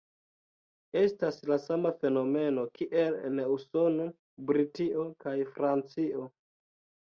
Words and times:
Estas 1.01 1.37
la 1.51 1.57
sama 1.65 1.91
fenomeno 2.05 2.63
kiel 2.79 3.19
en 3.29 3.43
Usono, 3.59 4.09
Britio 4.49 5.07
kaj 5.27 5.37
Francio. 5.55 6.29